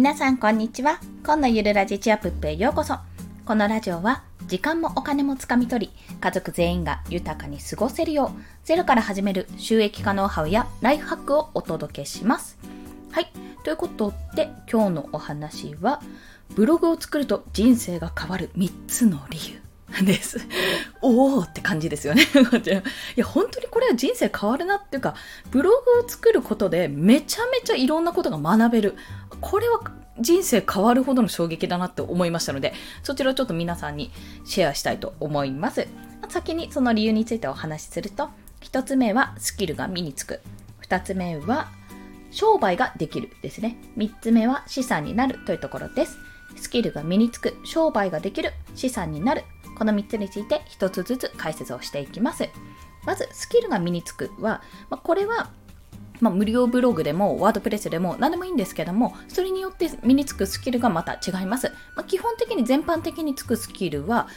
[0.00, 0.98] 皆さんこんにちは。
[1.22, 2.96] 今のゆるラジチアップへようこそ。
[3.44, 12.58] このラジオは時間もお金もつかみ取り家族全員が豊かに過ごせるようゼロから始める収益化ノウハウやライフハックをお届けします。
[13.12, 13.30] はい。
[13.62, 16.00] ということで今日のお話は
[16.54, 19.69] ブログを作ると人生が変わる3つの理由。
[20.04, 20.38] です。
[21.02, 22.22] おおって感じですよね。
[23.16, 25.14] いや、本当にこれは人生変わるなっていうか、
[25.50, 28.96] ブログを作ることでめちゃめちゃいろんなことが学べる。
[29.40, 29.80] これは
[30.20, 34.10] 人生変わるほどの衝撃だなって思いましたので、そちらをちょっと皆さんに
[34.44, 35.86] シェアしたいと思います。
[36.28, 38.28] 先にその理由についてお話しすると、
[38.60, 40.40] 1つ目はスキルが身につく。
[40.82, 41.68] 2つ目は
[42.30, 43.76] 商売ができるですね。
[43.96, 46.18] 3つ目は資産になるというところです。
[46.56, 49.44] スキルが身につく、商売ができる、資産になる。
[49.80, 52.46] この3つについて1つずつ解説をしていきます。
[53.06, 55.48] まず、スキルが身につくは、まあ、これは
[56.20, 64.28] まあ、無料ブログでもワードプレスでも何でもいいんですけどもそれによって身につくスキルがまた違います、まあ、基本的に全般的につくスキルは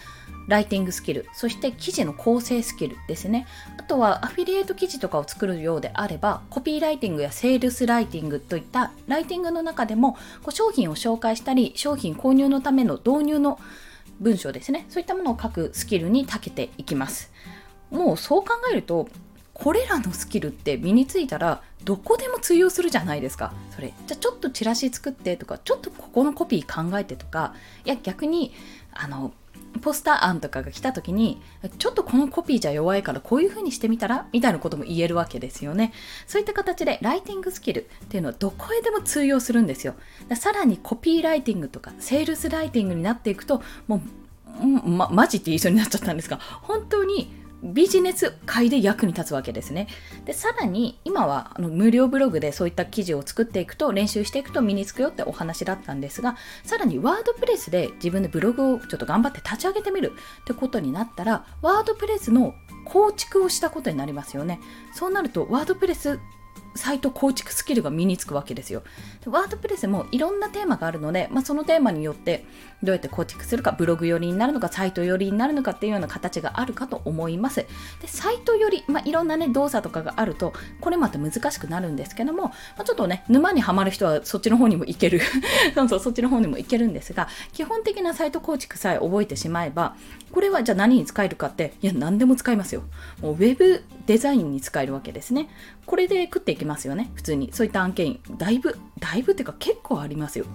[0.47, 3.47] ライティングスキルそして記事の構成スキルですね
[3.78, 10.17] あとはアフィリエイト記事とかを作るようであればコピーライティングやセールスライティングといったライティングの中でも
[10.52, 13.59] 商品を紹介したり商品購入のための導入の
[14.19, 14.86] 文章ですね。
[14.89, 17.31] そういったものを書くスキルに長けていきます。
[17.92, 19.08] もうそう考えると
[19.53, 23.53] これらのスキルって身についたらどこでも通用するじゃないですか。
[23.72, 27.53] それじゃあちょっとチラシ作ってとかちょっとここのコピー考えてとか
[27.86, 28.52] いや逆に
[28.94, 29.34] あの
[29.81, 31.41] ポスター案とかが来た時に
[31.77, 34.27] ちょっとこのコピーじゃ弱いからこういう風にしてみたら？
[34.31, 35.91] みたいなことも言えるわけですよね。
[36.27, 39.95] そういった形でライティングスキルっていうのはどこへでも通用するんですよ。
[40.35, 47.33] さらにコピーライティングとかセールスライティングになっていくともうま、マジって言いそうになっちゃったんですが本当に
[47.64, 49.88] ビジネス界で役に立つわけですね。
[50.25, 62.53] で、さらに今はあの無料ブログでそういった記事を作っていくと練習していくと身につくよってお話だったんですが、さらにワードプレスで自分でブログをちょっと頑張って立ち上げてみるってことになったら、ワードプレスの
[62.85, 64.59] 構築をしたことになりますよね。
[64.94, 66.19] そうなるとワードプレス
[66.75, 68.84] サイト構築スキルが身につくわけですよ。
[69.25, 72.45] ワードプレスもいろんなテーマがあるので、まあ、そのテーマによって
[72.84, 77.66] どうやって構築するか、ブログ寄りになるのか、サイト寄りになるのかっていうような形があるかと思います。
[78.01, 85.22] で、サイト寄り、まあ、いろんなね、動作とかがあると、これまた難しくなるんですけども、まあ、ちょっとね、沼にはまる人はそっちの方にも行ける。
[85.75, 89.95] そうそう、そっちの方にも行けるんですが、基本的なサイト構築さえ覚えてしまえば、
[90.31, 92.83] これはじゃあ何に使えるかって、いや、何でも使えますよ。
[93.22, 95.50] もうウェブデザインに使えるわけですね。
[95.86, 97.52] これで食っていきますよね、普通に。
[97.53, 100.46] そういった案件、だいぶ、だいぶっていうか結構ありますよ。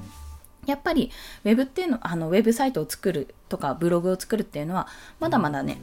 [0.66, 1.10] やっぱり
[1.44, 4.86] ウェブっていうのあのウェブサイトを作るとかブログを作るっていうのは
[5.18, 5.78] まだまだね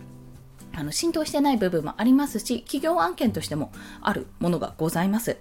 [0.75, 3.71] あの浸透してない部分もありますし企業案件としても
[4.01, 5.37] あるものがございます。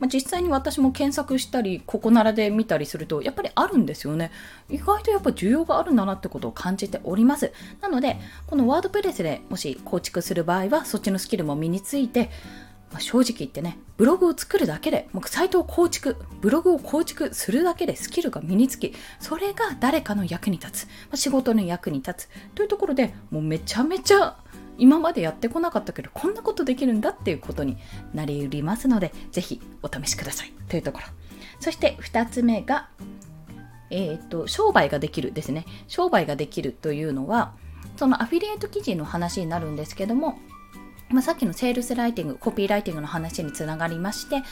[0.00, 4.30] まあ、実際に私も検索したりここならで見たりするとやっぱりあるんですよね。
[4.68, 7.52] 意外とやっぱ需要があるんだなってことを感じております。
[7.80, 12.30] なのでこのワードプレスでもし構築する場合はそっちのスキルも身について
[12.94, 24.36] まあ、正直言ってね、ブログを作るだけで、もうサイトを構築、ブログを構築するだけでスキルが身につき、それが誰かの役に立つ、まあ、仕事の役に立つというところでもうめちゃめちゃ
[24.78, 27.76] 今までやってこなかったけど、こんなことできるんだっていうことに
[28.12, 31.06] なりうりますので、是非お試しくださいというところ。
[31.60, 32.88] そして2つ目が、
[33.90, 35.66] えっ、ー、と、商売ができるですね。
[35.88, 37.54] 商売ができるというのは、
[37.96, 40.38] そのアフィリエイト記事の話になるんですけども、
[41.14, 44.42] まあ、さっきのセールスライティング、コピーライティングの話につながりまして、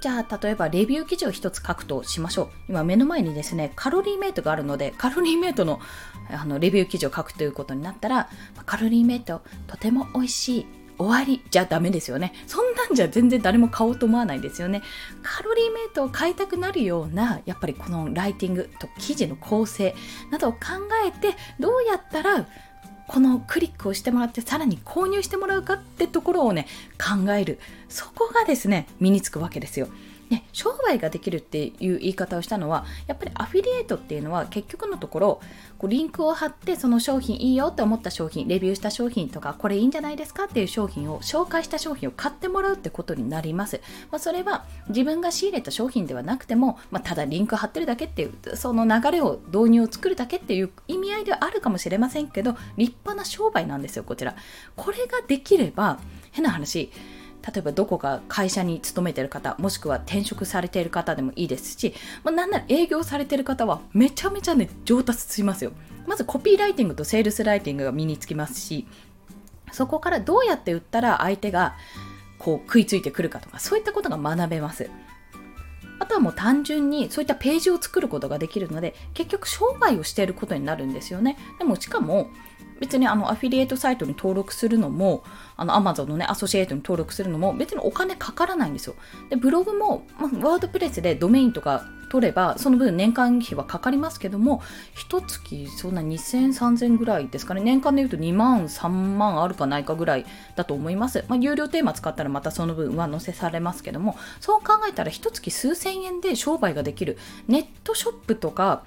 [0.00, 2.48] じゃあ、例えばレビュー記事を一つ書くとしましょう。
[2.68, 5.80] 今、目の前にですね、カロリーメイトがあるので、カロリーメイトの
[6.30, 8.28] あのレビュー記事を書くということになったら、
[8.64, 10.66] カロリーメイト、とても美味しい。
[10.96, 12.32] 終わりじゃダメですよね。
[12.46, 14.80] そんなんじゃ全然誰も買おうと思わないですよね。
[15.24, 19.94] カロリーメイトを買いたくなるような、やっぱりこのライティングと記事の構成
[20.30, 20.58] などを考
[21.04, 22.46] えて、どうやったら
[23.06, 26.66] このクリックをしてもらってさらに購入してもらうかってところをね
[26.98, 29.88] 考えるそこがですね身につくわけですよ。
[30.30, 35.40] ね、商売ができるっていう言い方をしたのはやっぱりアフィリエイトっていうのは結局のところ
[35.78, 43.80] こうリンクを貼ってその商品いいよって思った商品レビューした商品とかこれいいんじゃないですかっていう商品を紹介した商品を買ってもらうってことになります、
[44.10, 54.36] まあ、それは自分が仕入れた商品ではなくても、まあ、ただリンク貼ってるだけっていうその流れを導入を作るだけっていう意味合いではあるかもしれませんけど立派な商売なんですよこちら。
[54.76, 55.98] これができれば
[56.32, 56.90] 変な話
[57.46, 65.72] 例えばどこか会社に勤めてる方もしくは転職されている方でもいいですし、まあ、なんなら営業されてる方はめちゃめちゃね上達しますよ。
[66.06, 68.86] まずコピーライティングとセールスライティングが身につきますし
[69.72, 71.76] そこからどうやって売ったら相手が
[72.38, 74.90] こう食いついてくるかとかそういったことが学べます。
[76.00, 81.38] あとはもう単純にそういったページを作ることができるので結局商売をしていることになるんですよね。
[81.58, 82.30] でもしかも
[82.84, 85.24] 別にあのアフィリエイトサイトに登録するのも
[85.56, 88.94] あの Amazon のねアソシエイトに登録するのも別にお金かからないんですよ。
[89.30, 94.62] でブログも、まあ、ワードプレスでドメインとか取ればその分年間費はかかりますけども
[94.94, 97.62] 一月そんな2000、3000ぐらいですかね。
[97.62, 107.16] 年間で言うと2万、3万あるかないかぐらいだと思います、まあ、有料テーマ使ったらまたその分上乗せされますけどもそう考えたら一月数千円で商売ができる
[107.48, 108.84] ネットショップとか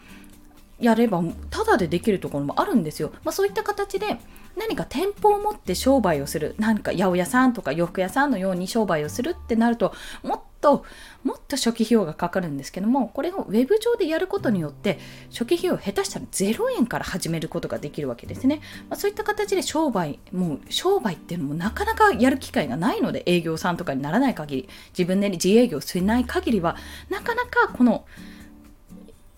[0.80, 4.18] やればタダでできるところもあるんですよ、まあ、そういった形で
[4.58, 6.56] 何か店舗を持って商売をする。
[6.58, 9.94] 何か八百屋さんとか洋服屋さんのように商売をするってなると
[10.24, 10.84] もっと
[11.24, 26.76] もっと初期費用がかかるんですけどもこれをウェブ上でやることによって初期費用を下手したら0円から始めることができるわけですね、まあ、そういった形で商売もう商売っていうのもなかなかやる機会がないので営業さんとかにならない限り自分で自営業をしない限りは
[27.10, 28.06] なかなかこの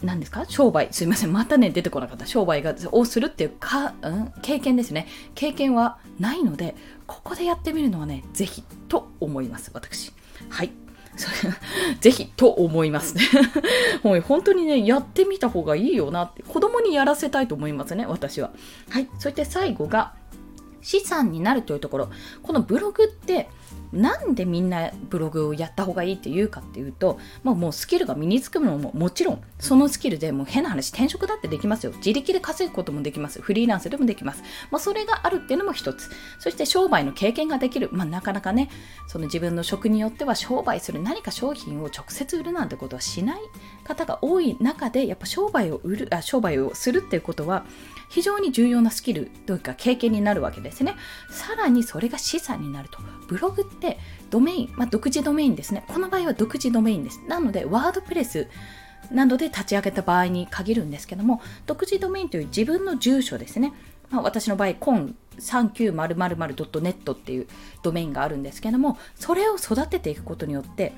[0.01, 0.45] 何ですか？
[0.47, 2.25] 商売、すいません、またね、出てこなかった。
[2.25, 5.07] 商売がをするっていうか、うん、経験ですね。
[5.35, 6.75] 経験はないので、
[7.05, 10.11] ここでやってみるのはね、ぜひと思います、私。
[10.49, 10.71] はい。
[11.99, 13.13] ぜひと思います
[14.03, 18.51] もう本当にね、やってみた方がいいよなって、子供にやらせたいと思いますね、私は。
[18.89, 19.09] はい。
[19.19, 20.13] そして最後が、
[20.81, 22.09] 資産になるというところ。
[22.43, 23.49] このブログって、
[23.91, 31.93] なんでみんなブログをやった方がいいって言うかっていうと、まあ、もうスキルが身につくのももちろんそのスキルでもう変な話転職だってできますよ。
[31.97, 33.41] 自力で稼ぐこともできます。
[33.41, 36.09] フリーランスでもできます、まあ、それがあるっていうのも一つ。
[36.39, 38.69] そして商売の経験ができる、まあ、なかなかね
[39.07, 43.41] その自分の職によっては商売する何か商品を直接売るなんてことはしない。
[43.83, 47.65] 方が多い中でやっぱ商売を売るあ商売をするっていうことは
[48.09, 50.68] 非常に重要なスキルというか経験になるわけで。
[50.68, 50.95] すですね。
[51.29, 52.99] さらにそれが資産になると。
[53.27, 53.97] ブログって
[54.29, 55.83] ドメイン、まあ、独自ドメインですね。
[55.87, 57.21] この場合は独自ドメインです。
[57.27, 58.47] なのでワードプレス
[59.11, 63.73] などで立ち上げた場合に限るんですけども独自ドメインという自分の住所ですね、
[64.09, 67.47] まあ、私の場合コン 39000.net っていう
[67.81, 70.93] ドメインがあるんですけどもそれを育てていくことによって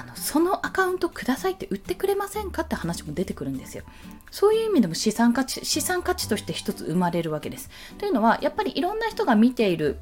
[0.00, 3.84] あのそのアカウントくださいって売ってくれませんかって話も出てくるんですよ。
[4.30, 7.68] そういう意味でも資産価値、資産価値として一つ生まれるわけです。
[7.98, 9.98] というのは、やっぱりいろんな人が見ている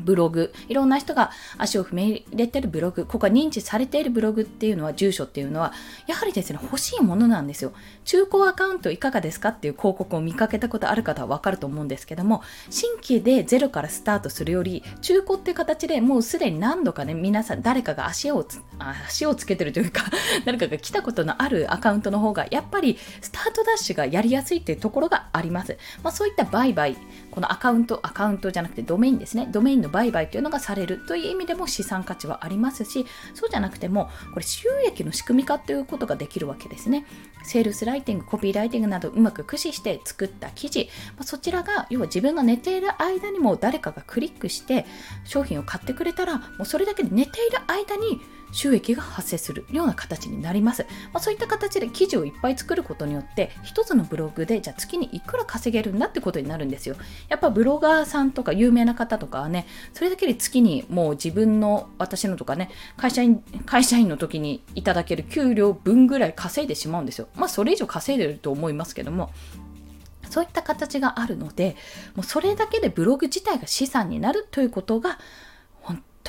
[0.00, 5.72] ブログ、いろんな人が足を踏み入れてるブログ、ここが認知されているブログっていうのは、住所っていうのは、
[6.06, 7.72] やはりですね、欲しいものなんですよ。
[8.04, 20.04] 中古アカウントいかがですかっていう広告を見かけたことある方はわかると思うんですけども、新規でゼロからスタートするより、中古っていう形でもうすでに何度かね、皆さん、誰かが足をつ足をつけてるというか
[20.44, 25.76] 誰かが来たことのあるアカウントの方が、やっぱりスタートダッシュがやりやすいっていうところがあります。
[26.02, 26.96] まあ、そういった売買、
[27.30, 37.06] このアカウント、アカウントじゃなくてドメインですね、ドメインの売買というのがされるという意味でも資産価値はありますし、そうじゃなくても、これ収益の仕組み化ということができるわけですね。
[37.42, 44.86] セールスライティング、コピーライティングなどうまく駆使して作った記事、ま、そちらが、要は自分が寝ている間にも誰かがクリックして
[45.24, 48.20] 商品を買ってくれたら、もうそれだけで寝ている間に
[48.52, 50.86] 収益が発生するような形になります。
[51.12, 56.96] まあ、そういった形で記事をいっぱい作ることによって、一つのブログでじゃあ月にいくら稼げるんだってことになるんですよ。
[57.28, 67.28] やっぱブロガーさんとか有名な方とかはね、それだけで月にもう自分の、私のとかね、会社員、会社員の時にいただける給料分ぐらい稼いでしまうんですよ。
[67.34, 69.30] まあそれ以上稼いでると思いますけども、
[70.28, 71.76] そういった形があるので、
[72.14, 75.18] もうそれだけでブログ自体が資産になるということが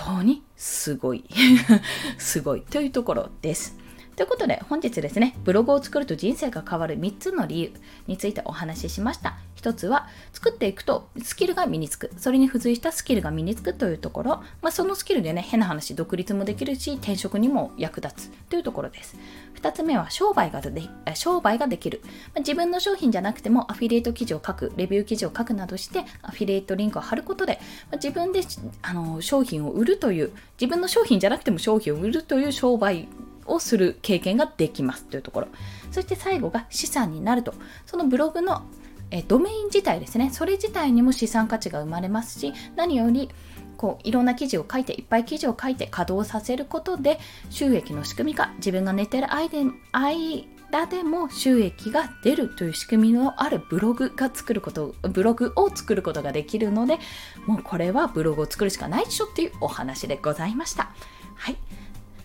[0.06, 1.26] 当にすごい
[2.18, 3.76] すごいというところです。
[4.16, 7.72] ということで本日ですね、ブログを作ると人生が変わる3つの理由
[8.08, 9.38] についてお話ししました。
[9.60, 12.12] 1つは作っていくとスキルが身につく。
[12.18, 14.30] それに付随したスキルが身につくというところ、
[14.62, 18.30] まあ、そのスキルでね、変な話、独立もできるし、転職にも役立つ。
[18.50, 19.16] というところです。
[19.62, 27.60] 2つ目は商売がで商売ができる、まあ、自分の商品じゃなくてもアフィリエイト記事を書く、レビュー記事を書くなどしてアフィリエイトリンクを貼ることで、
[27.92, 28.42] まあ、自分で
[28.82, 33.08] あの商品を売るという、自分の商品じゃなくても商品を売るという商売
[33.46, 35.04] をする経験ができます。
[35.06, 35.48] というところ。
[35.92, 37.54] そして最後が資産になると。
[37.86, 38.64] そのブログの
[39.12, 40.30] えドメイン自体ですね。
[40.32, 43.30] それ自体にも資産価値が生まれますし何より
[43.78, 47.18] こういろんな記事を書いていっぱい記事を書いて稼働させることで
[47.50, 57.00] 収益の仕組み化自分が寝てる間でも収益が出るという仕組みのあるブログが作ることブログを作ることができるので
[57.46, 60.92] もうこれはブログを作るしかないでしょっていうお話でございました。
[61.36, 61.56] はい。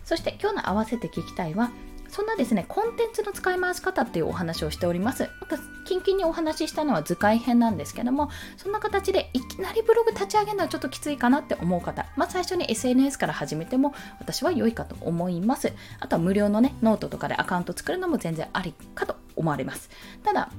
[0.04, 1.70] そして今日の合わせて聞きたいは
[2.14, 5.24] そんなですね、コンテンツの使い回し方っていうお話をしております。
[5.24, 15.72] なんか、キンキンにお話ししたのは図解編なんですけども、そんな形でいきなりブログ立ち上げるのはちょっときついかなって思う方、まあ、最初に SNS から始めても私は良いかと思います。
[15.98, 19.90] あとは無料のね、ノートとかでアカウント作るのも全然ありかと思われます。
[20.22, 20.50] ただ、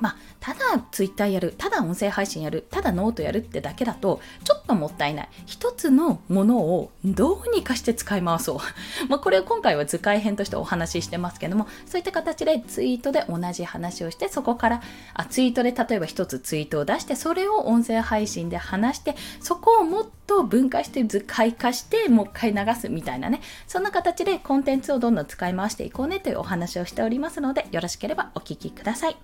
[0.00, 0.58] まあ、ただ
[0.90, 5.28] ツイッターやる、ただ音声配信やる、ただノートやるってだけだと、ちょっともったいない。
[5.46, 8.58] 一つのものをどうにかして使い回そう。
[9.08, 14.82] まあ、これを今回は図解編としてお話ししてますけども、そういった形でツイートで同じ話をして、そこから、
[15.14, 29.16] あツイートで例えば一つツイートを出して、それを音声配信で話して、そこをもっと分解して図解化して、もう一回流すみたいなね、そんな形でコンテンツをどんどん使い回していこうねというお話をしておりますので、よろしければお聞きください。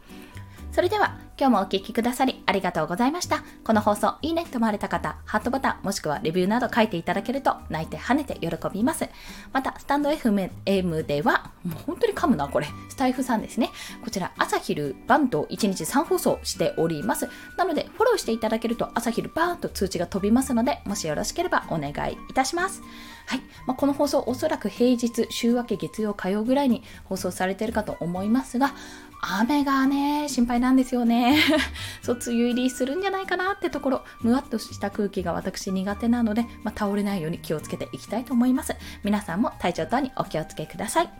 [0.72, 3.44] それでは今日もお聴きくださりありがとうございました。
[3.62, 9.06] この放送いいねと思われた方、ハートボタンもしくはレビューなど書いていただけると泣いて跳ねて喜びます。
[9.52, 12.68] また、スタンド FM では、もう本当に噛むな、これ。
[12.88, 13.68] スタイフさんですね。
[14.02, 17.28] こちら朝昼晩と1日3放送しております。
[17.58, 22.80] なので、フォローしていただけると朝昼バーンと通知が飛びますので、もしよろしければお願いいたします。
[23.26, 23.40] はい。
[23.66, 28.74] まあ、この放送おそらく平日、週明け月曜、火曜ぐらいに放送されているかと思いますが、
[29.24, 31.38] 雨がね、心配なんですよね。
[32.02, 38.74] そう、梅雨入りするんじゃないかなってところ、むわっとした空気が私苦手なので、まあ、倒れないように気をつけていきたいと思います。
[39.04, 41.10] 皆さんも体調等にお気をつけください。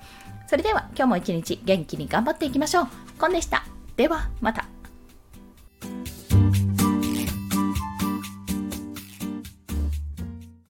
[0.48, 2.88] それでは今日も一日元気に頑張っていきましょう。
[3.18, 3.64] コンでした。
[3.96, 4.71] ではまた。